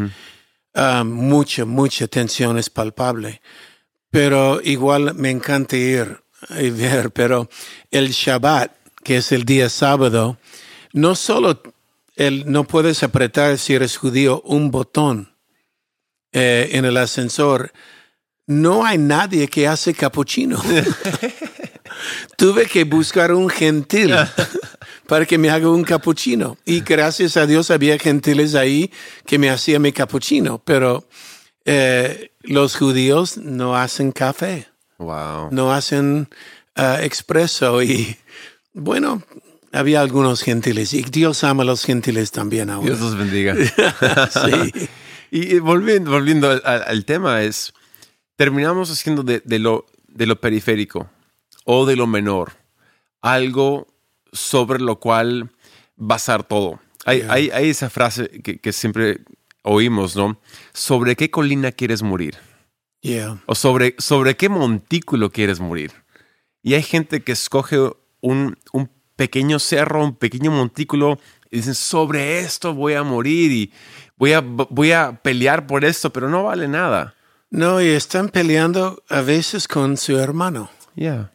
Um, 0.75 1.09
mucha, 1.09 1.65
mucha 1.65 2.09
tensión 2.09 2.59
es 2.59 2.71
palpable. 2.71 3.41
Pero 4.11 4.61
igual 4.63 5.15
me 5.15 5.31
encanta 5.31 5.77
ir 5.77 6.21
y 6.59 6.71
ver. 6.71 7.11
Pero 7.15 7.49
el 7.91 8.11
Shabbat, 8.11 8.73
que 9.05 9.19
es 9.19 9.33
el 9.33 9.45
día 9.45 9.69
sábado, 9.69 10.39
no 10.93 11.15
solo 11.15 11.63
el, 12.17 12.51
no 12.51 12.65
puedes 12.65 13.03
apretar 13.03 13.59
si 13.59 13.75
eres 13.75 13.97
judío 13.97 14.43
un 14.45 14.71
botón 14.71 15.35
eh, 16.33 16.71
en 16.73 16.85
el 16.85 16.97
ascensor. 16.97 17.73
No 18.47 18.85
hay 18.85 18.99
nadie 18.99 19.47
que 19.47 19.69
hace 19.69 19.95
capuchino. 19.95 20.61
Tuve 22.37 22.67
que 22.67 22.85
buscar 22.85 23.33
un 23.33 23.49
gentil 23.49 24.15
para 25.07 25.27
que 25.27 25.39
me 25.39 25.51
haga 25.51 25.71
un 25.71 25.85
capuchino. 25.85 26.57
Y 26.65 26.81
gracias 26.81 27.37
a 27.37 27.47
Dios 27.47 27.71
había 27.71 27.99
gentiles 27.99 28.55
ahí 28.55 28.91
que 29.27 29.39
me 29.39 29.51
hacían 29.51 29.83
mi 29.83 29.93
capuchino. 29.93 30.61
Pero 30.65 31.09
eh, 31.65 32.31
los 32.43 32.77
judíos 32.77 33.37
no 33.39 33.77
hacen 33.77 34.13
café, 34.13 34.69
Wow. 34.99 35.49
no 35.53 35.73
hacen 35.73 36.29
ah, 36.77 36.99
expreso. 37.03 37.83
Y 37.83 38.17
bueno, 38.73 39.23
había 39.73 40.01
algunos 40.01 40.43
gentiles. 40.43 40.93
Y 40.95 41.03
Dios 41.03 41.45
ama 41.45 41.63
a 41.63 41.67
los 41.67 41.85
gentiles 41.85 42.31
también 42.31 42.71
ahora. 42.71 42.87
Dios 42.89 43.01
los 43.01 43.17
bendiga. 43.17 43.55
Sí. 44.31 44.89
y 45.31 45.59
volviendo, 45.59 46.11
volviendo 46.11 46.51
al, 46.51 46.63
al- 46.65 46.85
al 46.87 47.05
tema 47.05 47.43
es, 47.43 47.73
terminamos 48.37 48.91
haciendo 48.91 49.23
de, 49.23 49.43
de 49.45 49.59
lo, 49.59 49.85
de 50.09 50.27
lo 50.27 50.41
periférico 50.41 51.11
o 51.71 51.85
de 51.85 51.97
lo 51.97 52.07
menor 52.07 52.53
algo 53.21 53.87
sobre 54.33 54.79
lo 54.81 54.99
cual 55.01 55.51
basar 55.97 56.43
todo. 56.43 56.81
Hay, 57.05 57.19
Yeah. 57.19 57.33
hay, 57.33 57.51
hay 57.51 57.69
esa 57.71 57.91
frase 57.91 58.29
que, 58.43 58.59
que 58.59 58.73
siempre 58.73 59.21
oímos, 59.63 60.17
¿no? 60.17 60.41
¿Sobre 60.73 61.15
qué 61.15 61.31
colina 61.31 61.71
quieres 61.73 62.03
morir? 62.03 62.37
Yeah. 63.03 63.39
o 63.47 63.55
sobre, 63.55 63.95
sobre 63.99 64.37
qué 64.37 64.49
montículo 64.49 65.31
quieres 65.31 65.61
morir. 65.61 65.93
Y 66.63 66.73
hay 66.75 66.83
gente 66.83 67.23
que 67.23 67.33
escoge 67.33 67.77
un, 68.21 68.57
un 68.73 68.91
pequeño 69.17 69.59
cerro, 69.59 70.03
un 70.03 70.17
pequeño 70.17 70.51
montículo 70.51 71.19
y 71.51 71.59
dicen, 71.59 71.75
sobre 71.75 72.41
esto 72.41 72.73
voy 72.75 72.95
a 72.95 73.03
morir 73.03 73.53
y 73.53 73.73
voy 74.17 74.33
a, 74.33 74.41
voy 74.41 74.93
a 74.93 75.21
pelear 75.23 75.67
por 75.67 75.85
esto, 75.85 76.11
pero 76.13 76.29
no 76.31 76.45
vale 76.45 76.67
nada. 76.67 77.15
No, 77.51 77.81
y 77.83 77.89
están 77.89 78.31
peleando 78.31 79.03
a 79.09 79.21
veces 79.21 79.69
con 79.69 79.97
su 79.97 80.19
hermano. 80.19 80.71
Yeah. 80.95 81.33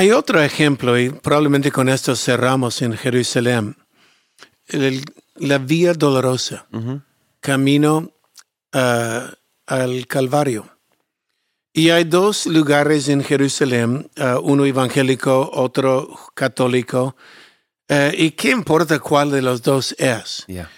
Hay 0.00 0.12
otro 0.12 0.42
ejemplo, 0.42 0.98
y 0.98 1.10
probablemente 1.10 1.70
con 1.70 1.90
esto 1.90 2.16
cerramos 2.16 2.80
en 2.80 2.96
Jerusalén. 2.96 3.76
El- 4.66 5.04
la 5.36 5.58
Vía 5.58 5.92
Dolorosa, 5.92 6.66
camino 7.40 8.10
ah, 8.72 9.30
al 9.66 10.06
Calvario. 10.06 10.70
Y 11.74 11.90
hay 11.90 12.04
dos 12.04 12.46
lugares 12.46 13.10
en 13.10 13.22
Jerusalén, 13.22 14.10
ah, 14.16 14.38
uno 14.42 14.64
evangélico, 14.64 15.50
otro 15.52 16.08
católico. 16.32 17.14
Eh, 17.86 18.14
¿Y 18.16 18.30
qué 18.30 18.52
importa 18.52 19.00
cuál 19.00 19.30
de 19.30 19.42
los 19.42 19.60
dos 19.60 19.94
es? 19.98 20.46
Yeah. 20.46 20.70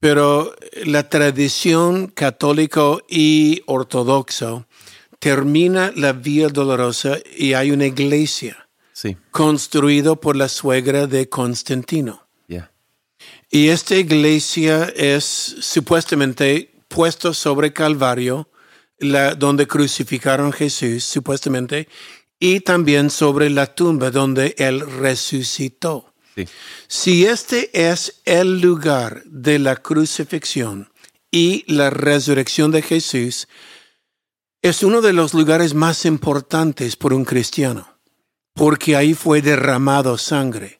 Pero 0.00 0.52
la 0.84 1.08
tradición 1.08 2.08
católico 2.08 3.02
y 3.08 3.62
ortodoxo 3.66 4.66
termina 5.20 5.92
la 5.94 6.12
Vía 6.12 6.48
Dolorosa 6.48 7.18
y 7.36 7.52
hay 7.52 7.70
una 7.70 7.86
iglesia 7.86 8.63
Sí. 8.94 9.16
construida 9.32 10.14
por 10.14 10.36
la 10.36 10.48
suegra 10.48 11.08
de 11.08 11.28
Constantino. 11.28 12.28
Yeah. 12.46 12.70
Y 13.50 13.68
esta 13.68 13.96
iglesia 13.96 14.84
es 14.94 15.24
supuestamente 15.60 16.72
puesto 16.86 17.34
sobre 17.34 17.72
Calvario, 17.72 18.48
la, 18.98 19.34
donde 19.34 19.66
crucificaron 19.66 20.52
Jesús, 20.52 21.02
supuestamente, 21.04 21.88
y 22.38 22.60
también 22.60 23.10
sobre 23.10 23.50
la 23.50 23.66
tumba 23.74 24.12
donde 24.12 24.54
él 24.58 24.80
resucitó. 24.80 26.14
Sí. 26.36 26.46
Si 26.86 27.26
este 27.26 27.70
es 27.90 28.20
el 28.24 28.60
lugar 28.60 29.22
de 29.24 29.58
la 29.58 29.76
crucifixión 29.76 30.92
y 31.32 31.64
la 31.66 31.90
resurrección 31.90 32.70
de 32.70 32.82
Jesús, 32.82 33.48
es 34.62 34.82
uno 34.82 35.00
de 35.00 35.12
los 35.12 35.34
lugares 35.34 35.74
más 35.74 36.04
importantes 36.04 36.96
por 36.96 37.12
un 37.12 37.24
cristiano, 37.24 37.93
porque 38.54 38.96
ahí 38.96 39.14
fue 39.14 39.42
derramado 39.42 40.16
sangre 40.16 40.78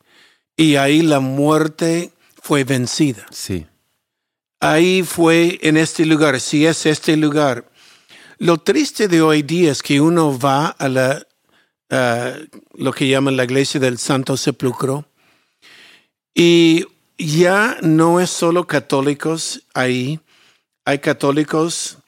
y 0.57 0.77
ahí 0.77 1.03
la 1.03 1.21
muerte 1.21 2.13
fue 2.41 2.65
vencida. 2.65 3.27
Sí. 3.31 3.67
Ahí 4.61 5.03
fue 5.03 5.59
en 5.63 5.77
este 5.77 6.07
lugar, 6.07 6.41
si 6.41 6.65
es 6.65 6.87
este 6.87 7.17
lugar. 7.17 7.69
Lo 8.39 8.59
triste 8.59 9.09
de 9.09 9.21
hoy 9.21 9.43
día 9.43 9.73
es 9.73 9.83
que 9.83 10.01
uno 10.01 10.39
va 10.39 10.69
a 10.69 10.89
la, 10.89 11.27
lo 12.75 12.93
que 12.93 13.09
llaman 13.09 13.37
la 13.37 13.45
iglesia 13.45 13.81
del 13.81 13.99
Santo 13.99 14.37
Sepulcro 14.37 15.07
y 16.35 16.87
ya 17.19 17.77
no 17.83 18.21
es 18.21 18.31
solo 18.31 18.67
católicos 18.67 19.63
ahí, 19.75 20.21
hay 20.85 20.99
católicos 20.99 21.99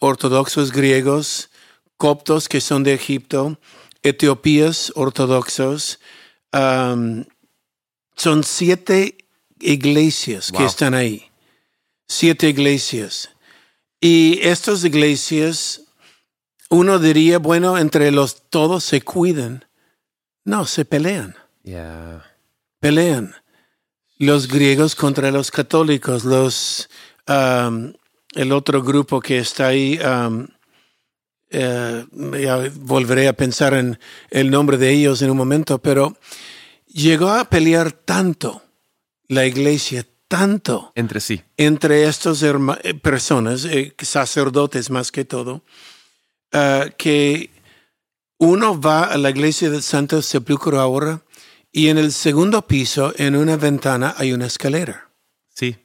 ortodoxos 0.00 0.72
griegos, 0.72 1.50
coptos 1.96 2.48
que 2.48 2.60
son 2.60 2.82
de 2.82 2.94
Egipto, 2.94 3.58
etiopías 4.02 4.92
ortodoxos. 4.94 5.98
um, 6.52 7.24
son 8.16 8.42
siete 8.42 9.16
iglesias 9.60 10.50
que 10.50 10.64
están 10.64 10.94
ahí. 10.94 11.30
Siete 12.08 12.48
iglesias. 12.48 13.30
Y 14.00 14.40
estas 14.42 14.84
iglesias, 14.84 15.82
uno 16.68 16.98
diría, 16.98 17.38
bueno, 17.38 17.78
entre 17.78 18.10
los 18.10 18.48
todos 18.50 18.82
se 18.84 19.02
cuidan. 19.02 19.64
No, 20.44 20.66
se 20.66 20.84
pelean 20.84 21.36
Yeah. 21.62 22.24
pelean. 22.80 23.34
Los 24.18 24.48
griegos 24.48 24.94
contra 24.94 25.30
los 25.30 25.50
católicos, 25.50 26.24
los 26.24 26.88
um, 27.28 27.92
el 28.34 28.52
otro 28.52 28.82
grupo 28.82 29.20
que 29.20 29.38
está 29.38 29.68
ahí, 29.68 29.98
um, 29.98 30.48
eh, 31.50 32.04
ya 32.42 32.70
volveré 32.76 33.28
a 33.28 33.32
pensar 33.32 33.74
en 33.74 33.98
el 34.30 34.50
nombre 34.50 34.76
de 34.76 34.90
ellos 34.90 35.22
en 35.22 35.30
un 35.30 35.36
momento, 35.36 35.78
pero 35.78 36.16
llegó 36.86 37.30
a 37.30 37.48
pelear 37.48 37.92
tanto 37.92 38.62
la 39.28 39.46
iglesia, 39.46 40.06
tanto 40.28 40.92
Entre 40.94 41.20
sí. 41.20 41.42
entre 41.56 42.04
estas 42.06 42.42
eh, 42.42 42.54
personas, 43.02 43.64
eh, 43.64 43.94
sacerdotes 44.00 44.90
más 44.90 45.10
que 45.12 45.24
todo, 45.24 45.62
ah, 46.52 46.86
que 46.96 47.50
uno 48.38 48.80
va 48.80 49.04
a 49.04 49.18
la 49.18 49.30
iglesia 49.30 49.68
del 49.70 49.82
Santo 49.82 50.22
Sepulcro 50.22 50.80
ahora 50.80 51.22
y 51.72 51.88
en 51.88 51.98
el 51.98 52.12
segundo 52.12 52.66
piso, 52.66 53.12
en 53.16 53.36
una 53.36 53.56
ventana, 53.56 54.14
hay 54.16 54.32
una 54.32 54.46
escalera, 54.46 55.10
Sí. 55.54 55.76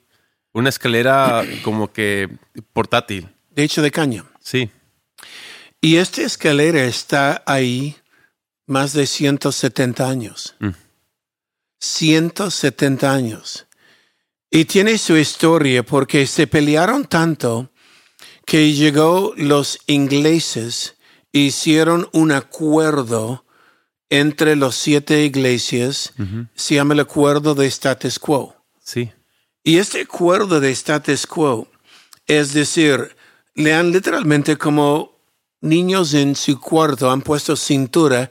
Una 0.55 0.69
escalera 0.69 1.43
como 1.63 1.91
que 1.91 2.29
portátil. 2.73 3.29
de 3.49 3.63
hecho 3.63 3.81
de 3.81 3.89
caña. 3.89 4.23
Sí. 4.39 4.69
Y 5.83 5.97
esta 5.97 6.21
escalera 6.21 6.85
está 6.85 7.43
ahí 7.45 7.97
más 8.65 8.93
de 8.93 9.05
170 9.05 10.09
años. 10.09 10.55
Mm. 10.61 10.69
170 11.77 13.11
años. 13.11 13.67
Y 14.49 14.63
tiene 14.63 14.97
su 14.97 15.17
historia 15.17 15.83
porque 15.83 16.25
se 16.25 16.47
pelearon 16.47 17.03
tanto 17.03 17.69
que 18.45 18.71
llegó 18.71 19.33
los 19.35 19.77
ingleses, 19.85 20.95
hicieron 21.33 22.07
un 22.13 22.31
acuerdo 22.31 23.45
entre 24.09 24.55
los 24.55 24.75
siete 24.75 25.25
iglesias, 25.25 26.13
se 26.55 26.75
llama 26.75 26.93
el 26.93 27.01
acuerdo 27.01 27.55
de 27.55 27.65
status 27.65 28.19
quo. 28.19 28.55
Sí. 28.81 29.11
Y 29.65 29.79
este 29.79 30.03
acuerdo 30.03 30.61
de 30.61 30.71
status 30.71 31.27
quo, 31.27 31.67
es 32.25 32.53
decir, 32.53 33.17
le 33.53 33.73
han 33.73 33.91
literalmente 33.91 34.55
como 34.55 35.12
niños 35.63 36.13
en 36.13 36.35
su 36.35 36.59
cuarto 36.59 37.09
han 37.09 37.21
puesto 37.21 37.55
cintura, 37.55 38.29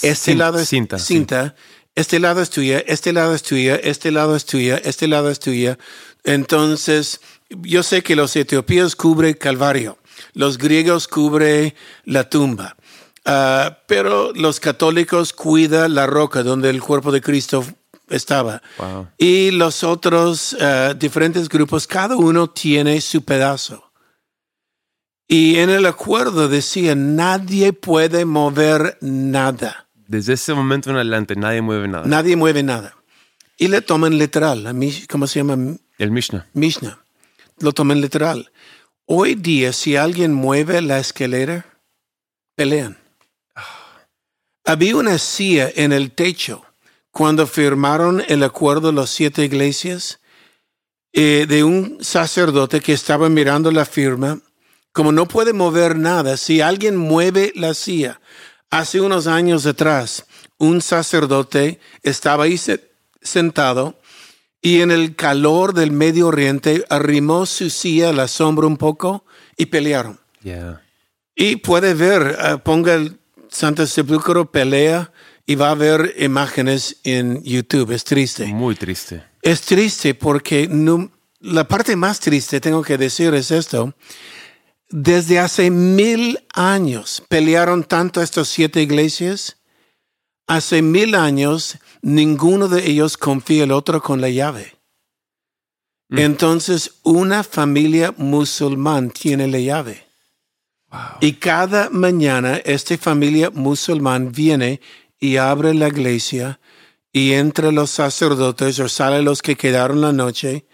este 0.00 0.32
Cin- 0.32 0.38
lado 0.38 0.58
es 0.58 0.68
cinta, 0.68 0.98
sí. 0.98 1.14
cinta, 1.14 1.54
este 1.94 2.20
lado 2.20 2.40
es 2.40 2.50
tuya, 2.50 2.78
este 2.86 3.12
lado 3.12 3.34
es 3.34 3.42
tuya, 3.42 3.74
este 3.76 4.10
lado 4.12 4.36
es 4.36 4.44
tuya, 4.46 4.76
este 4.84 5.08
lado 5.08 5.28
es 5.30 5.40
tuya. 5.40 5.76
Entonces, 6.22 7.20
yo 7.50 7.82
sé 7.82 8.02
que 8.02 8.14
los 8.14 8.36
etiopíos 8.36 8.94
cubre 8.94 9.36
Calvario, 9.36 9.98
los 10.34 10.56
griegos 10.58 11.08
cubre 11.08 11.74
la 12.04 12.30
tumba, 12.30 12.76
ah, 13.24 13.78
pero 13.88 14.32
los 14.34 14.60
católicos 14.60 15.32
cuida 15.32 15.88
la 15.88 16.06
roca 16.06 16.42
donde 16.44 16.70
el 16.70 16.80
cuerpo 16.80 17.10
de 17.10 17.20
Cristo 17.20 17.64
estaba. 18.08 18.62
Wow. 18.78 19.08
Y 19.18 19.50
los 19.50 19.82
otros 19.82 20.56
eh, 20.60 20.94
diferentes 20.96 21.48
grupos, 21.48 21.86
cada 21.88 22.14
uno 22.16 22.48
tiene 22.48 23.00
su 23.00 23.22
pedazo. 23.22 23.87
Y 25.28 25.56
en 25.56 25.68
el 25.68 25.84
acuerdo 25.84 26.48
decía, 26.48 26.94
nadie 26.94 27.74
puede 27.74 28.24
mover 28.24 28.96
nada. 29.02 29.86
Desde 30.06 30.32
ese 30.32 30.54
momento 30.54 30.88
en 30.88 30.96
adelante 30.96 31.36
nadie 31.36 31.60
mueve 31.60 31.86
nada. 31.86 32.06
Nadie 32.06 32.34
mueve 32.34 32.62
nada. 32.62 32.96
Y 33.58 33.68
le 33.68 33.82
toman 33.82 34.16
literal. 34.16 34.66
A 34.66 34.72
mí, 34.72 35.04
¿cómo 35.06 35.26
se 35.26 35.40
llama? 35.40 35.76
El 35.98 36.10
Mishnah. 36.10 36.46
Mishnah. 36.54 36.98
Lo 37.58 37.72
toman 37.72 38.00
literal. 38.00 38.50
Hoy 39.04 39.34
día, 39.34 39.74
si 39.74 39.96
alguien 39.96 40.32
mueve 40.32 40.80
la 40.80 40.98
escalera, 40.98 41.66
pelean. 42.54 42.96
Había 44.64 44.96
una 44.96 45.18
silla 45.18 45.70
en 45.74 45.92
el 45.92 46.12
techo 46.12 46.64
cuando 47.10 47.46
firmaron 47.46 48.22
el 48.28 48.42
acuerdo 48.42 48.92
los 48.92 49.10
siete 49.10 49.44
iglesias 49.44 50.20
eh, 51.12 51.46
de 51.48 51.64
un 51.64 51.98
sacerdote 52.00 52.80
que 52.80 52.92
estaba 52.92 53.28
mirando 53.28 53.70
la 53.70 53.84
firma. 53.84 54.40
Como 54.98 55.12
no 55.12 55.28
puede 55.28 55.52
mover 55.52 55.96
nada, 55.96 56.36
si 56.36 56.60
alguien 56.60 56.96
mueve 56.96 57.52
la 57.54 57.72
silla, 57.74 58.20
hace 58.68 59.00
unos 59.00 59.28
años 59.28 59.64
atrás, 59.64 60.26
un 60.58 60.82
sacerdote 60.82 61.78
estaba 62.02 62.42
ahí 62.42 62.58
se- 62.58 62.90
sentado 63.22 63.96
y 64.60 64.80
en 64.80 64.90
el 64.90 65.14
calor 65.14 65.72
del 65.72 65.92
Medio 65.92 66.26
Oriente 66.26 66.84
arrimó 66.90 67.46
su 67.46 67.70
silla 67.70 68.08
a 68.08 68.12
la 68.12 68.26
sombra 68.26 68.66
un 68.66 68.76
poco 68.76 69.24
y 69.56 69.66
pelearon. 69.66 70.18
Yeah. 70.42 70.82
Y 71.36 71.54
puede 71.58 71.94
ver, 71.94 72.36
eh, 72.36 72.56
ponga 72.64 72.94
el 72.94 73.20
Santo 73.48 73.86
Sepulcro 73.86 74.50
pelea 74.50 75.12
y 75.46 75.54
va 75.54 75.70
a 75.70 75.74
ver 75.76 76.12
imágenes 76.18 76.96
en 77.04 77.40
YouTube. 77.44 77.92
Es 77.92 78.02
triste. 78.02 78.46
Muy 78.46 78.74
triste. 78.74 79.22
Es 79.42 79.60
triste 79.60 80.14
porque 80.16 80.66
no- 80.68 81.12
la 81.38 81.68
parte 81.68 81.94
más 81.94 82.18
triste, 82.18 82.60
tengo 82.60 82.82
que 82.82 82.98
decir, 82.98 83.32
es 83.34 83.52
esto. 83.52 83.94
Desde 84.90 85.38
hace 85.38 85.70
mil 85.70 86.40
años 86.54 87.22
pelearon 87.28 87.84
tanto 87.84 88.22
estas 88.22 88.48
siete 88.48 88.82
iglesias. 88.82 89.58
Hace 90.46 90.80
mil 90.80 91.14
años 91.14 91.78
ninguno 92.00 92.68
de 92.68 92.88
ellos 92.88 93.18
confía 93.18 93.64
el 93.64 93.72
otro 93.72 94.02
con 94.02 94.20
la 94.20 94.30
llave. 94.30 94.76
Mm. 96.08 96.18
Entonces 96.18 96.92
una 97.02 97.44
familia 97.44 98.14
musulmán 98.16 99.10
tiene 99.10 99.46
la 99.46 99.58
llave. 99.58 100.06
Y 101.20 101.34
cada 101.34 101.90
mañana 101.90 102.56
esta 102.64 102.96
familia 102.96 103.50
musulmán 103.50 104.32
viene 104.32 104.80
y 105.20 105.36
abre 105.36 105.74
la 105.74 105.88
iglesia 105.88 106.60
y 107.12 107.32
entre 107.32 107.72
los 107.72 107.90
sacerdotes 107.90 108.78
o 108.80 108.88
sale 108.88 109.20
los 109.22 109.42
que 109.42 109.56
quedaron 109.56 110.00
la 110.00 110.12
noche 110.12 110.66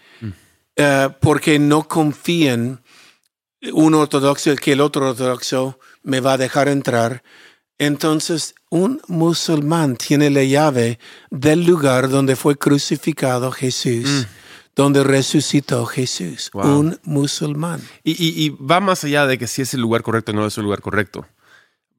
eh, 0.77 1.09
porque 1.19 1.59
no 1.59 1.87
confían 1.87 2.81
un 3.73 3.93
ortodoxo 3.93 4.55
que 4.55 4.73
el 4.73 4.81
otro 4.81 5.09
ortodoxo 5.09 5.79
me 6.03 6.19
va 6.19 6.33
a 6.33 6.37
dejar 6.37 6.67
entrar. 6.67 7.23
Entonces, 7.77 8.55
un 8.69 9.01
musulmán 9.07 9.97
tiene 9.97 10.29
la 10.29 10.43
llave 10.43 10.99
del 11.29 11.65
lugar 11.65 12.09
donde 12.09 12.35
fue 12.35 12.55
crucificado 12.57 13.51
Jesús, 13.51 14.27
donde 14.75 15.03
resucitó 15.03 15.85
Jesús. 15.85 16.49
Wow. 16.53 16.79
Un 16.79 16.99
musulmán. 17.03 17.81
Y, 18.03 18.11
y- 18.11 18.45
y 18.45 18.49
va 18.49 18.79
más 18.79 19.03
allá 19.03 19.25
de 19.27 19.37
que 19.37 19.47
si 19.47 19.61
es 19.61 19.73
el 19.73 19.81
lugar 19.81 20.03
correcto 20.03 20.31
o 20.31 20.35
no 20.35 20.45
es 20.45 20.57
el 20.57 20.63
lugar 20.63 20.81
correcto. 20.81 21.25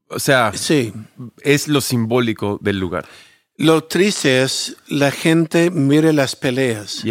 O 0.09 0.19
sea, 0.19 0.53
Sí. 0.55 0.93
es 1.43 1.69
lo 1.69 1.81
simbólico 1.81 2.59
del 2.63 2.79
lugar. 2.79 3.07
Lo 3.57 3.85
triste 3.85 4.43
es 4.43 4.77
la 4.89 5.11
gente 5.11 5.71
mire 5.71 6.13
las 6.13 6.37
peleas 6.37 7.03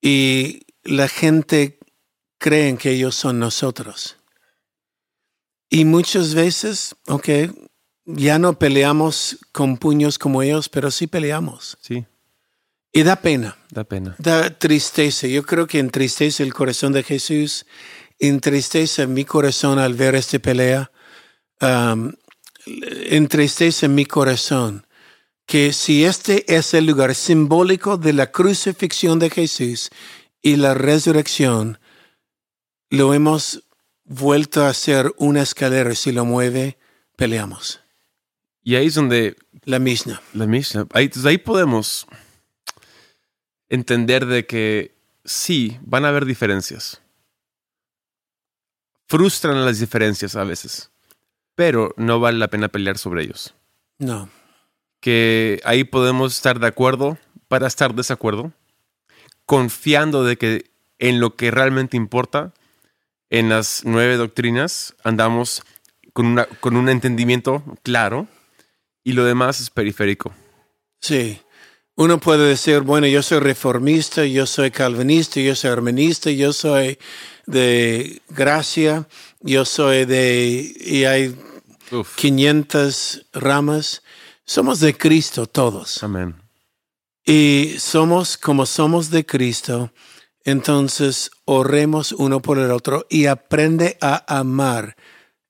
y 0.00 0.66
la 0.84 1.08
gente 1.08 1.78
creen 2.44 2.76
que 2.76 2.90
ellos 2.90 3.14
son 3.14 3.38
nosotros. 3.38 4.18
Y 5.70 5.86
muchas 5.86 6.34
veces, 6.34 6.94
ok, 7.06 7.26
ya 8.04 8.38
no 8.38 8.58
peleamos 8.58 9.38
con 9.50 9.78
puños 9.78 10.18
como 10.18 10.42
ellos, 10.42 10.68
pero 10.68 10.90
sí 10.90 11.06
peleamos. 11.06 11.78
Sí, 11.80 12.04
Y 12.92 13.02
da 13.02 13.16
pena, 13.16 13.56
da 13.70 13.84
pena. 13.84 14.14
da 14.18 14.50
tristeza. 14.58 15.26
Yo 15.26 15.42
creo 15.44 15.66
que 15.66 15.78
entristece 15.78 16.42
el 16.42 16.52
corazón 16.52 16.92
de 16.92 17.02
Jesús, 17.02 17.64
entristece 18.18 19.06
mi 19.06 19.24
corazón 19.24 19.78
al 19.78 19.94
ver 19.94 20.14
esta 20.14 20.38
pelea, 20.38 20.92
um, 21.62 22.12
entristece 23.08 23.88
mi 23.88 24.04
corazón 24.04 24.86
que 25.46 25.72
si 25.72 26.04
este 26.04 26.44
es 26.54 26.74
el 26.74 26.84
lugar 26.84 27.14
simbólico 27.14 27.96
de 27.96 28.12
la 28.12 28.30
crucifixión 28.30 29.18
de 29.18 29.30
Jesús 29.30 29.88
y 30.42 30.56
la 30.56 30.74
resurrección, 30.74 31.78
lo 32.94 33.14
hemos 33.14 33.64
vuelto 34.04 34.64
a 34.64 34.68
hacer 34.68 35.12
una 35.16 35.42
escalera. 35.42 35.94
Si 35.94 36.12
lo 36.12 36.24
mueve, 36.24 36.78
peleamos. 37.16 37.80
Y 38.62 38.76
ahí 38.76 38.86
es 38.86 38.94
donde 38.94 39.36
La 39.64 39.78
misma. 39.78 40.22
la 40.32 40.46
Mishnah, 40.46 40.86
ahí, 40.92 41.10
ahí 41.26 41.38
podemos 41.38 42.06
entender 43.68 44.26
de 44.26 44.46
que 44.46 44.94
sí, 45.24 45.78
van 45.82 46.04
a 46.04 46.08
haber 46.08 46.24
diferencias. 46.24 47.00
Frustran 49.06 49.64
las 49.64 49.78
diferencias 49.80 50.34
a 50.34 50.44
veces, 50.44 50.90
pero 51.54 51.94
no 51.96 52.20
vale 52.20 52.38
la 52.38 52.48
pena 52.48 52.68
pelear 52.68 52.98
sobre 52.98 53.22
ellos. 53.24 53.54
No. 53.98 54.28
que 55.00 55.60
ahí 55.64 55.84
podemos 55.84 56.34
estar 56.34 56.58
de 56.58 56.66
acuerdo 56.66 57.18
para 57.48 57.66
estar 57.66 57.94
desacuerdo, 57.94 58.52
confiando 59.44 60.24
de 60.24 60.36
que 60.36 60.70
en 60.98 61.20
lo 61.20 61.36
que 61.36 61.50
realmente 61.50 61.96
importa, 61.96 62.54
en 63.38 63.48
las 63.48 63.82
nueve 63.84 64.16
doctrinas, 64.16 64.94
andamos 65.02 65.62
con, 66.12 66.26
una, 66.26 66.44
con 66.60 66.76
un 66.76 66.88
entendimiento 66.88 67.62
claro 67.82 68.28
y 69.02 69.12
lo 69.12 69.24
demás 69.24 69.60
es 69.60 69.70
periférico. 69.70 70.32
Sí. 71.00 71.40
Uno 71.96 72.18
puede 72.18 72.48
decir, 72.48 72.80
bueno, 72.80 73.06
yo 73.06 73.22
soy 73.22 73.38
reformista, 73.40 74.24
yo 74.24 74.46
soy 74.46 74.70
calvinista, 74.70 75.40
yo 75.40 75.54
soy 75.54 75.70
armenista, 75.70 76.30
yo 76.30 76.52
soy 76.52 76.98
de 77.46 78.20
gracia, 78.28 79.06
yo 79.40 79.64
soy 79.64 80.04
de... 80.04 80.72
y 80.80 81.04
hay 81.04 81.36
Uf, 81.92 82.16
500 82.16 83.26
ramas. 83.32 84.02
Somos 84.44 84.80
de 84.80 84.96
Cristo 84.96 85.46
todos. 85.46 86.02
amén. 86.02 86.34
Y 87.26 87.76
somos 87.78 88.36
como 88.36 88.66
somos 88.66 89.10
de 89.10 89.24
Cristo, 89.24 89.90
entonces 90.44 91.30
oremos 91.46 92.12
uno 92.12 92.40
por 92.40 92.58
el 92.58 92.70
otro 92.70 93.06
y 93.08 93.26
aprende 93.26 93.96
a 94.00 94.24
amar 94.38 94.96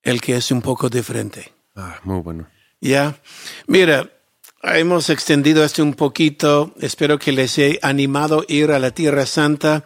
el 0.02 0.20
que 0.20 0.36
es 0.36 0.50
un 0.50 0.62
poco 0.62 0.88
diferente. 0.88 1.52
Ah, 1.74 1.98
muy 2.04 2.20
bueno. 2.20 2.48
Ya, 2.80 3.16
mira, 3.66 4.10
hemos 4.62 5.10
extendido 5.10 5.64
esto 5.64 5.82
un 5.82 5.94
poquito. 5.94 6.74
Espero 6.80 7.18
que 7.18 7.32
les 7.32 7.58
haya 7.58 7.78
animado 7.82 8.40
a 8.40 8.52
ir 8.52 8.70
a 8.70 8.78
la 8.78 8.90
Tierra 8.90 9.26
Santa. 9.26 9.84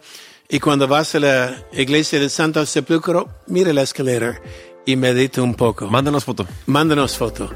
Y 0.49 0.59
cuando 0.59 0.87
vas 0.87 1.15
a 1.15 1.19
la 1.19 1.65
iglesia 1.73 2.19
del 2.19 2.29
Santo 2.29 2.65
Sepulcro, 2.65 3.29
mira 3.47 3.71
la 3.71 3.83
escalera 3.83 4.41
y 4.85 4.95
medita 4.95 5.41
un 5.41 5.55
poco. 5.55 5.87
Mándanos 5.87 6.25
foto. 6.25 6.47
Mándanos 6.65 7.17
foto. 7.17 7.49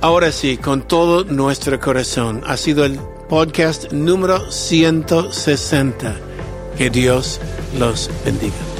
Ahora 0.00 0.30
sí, 0.30 0.56
con 0.56 0.86
todo 0.86 1.24
nuestro 1.24 1.80
corazón, 1.80 2.42
ha 2.46 2.56
sido 2.56 2.84
el 2.84 2.98
podcast 3.28 3.92
número 3.92 4.50
160. 4.50 6.37
Que 6.78 6.90
Dios 6.90 7.40
los 7.76 8.08
bendiga. 8.24 8.77